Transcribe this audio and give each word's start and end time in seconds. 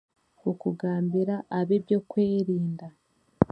Okugambira 0.49 1.35
ab'ebyokwerinda. 1.59 2.87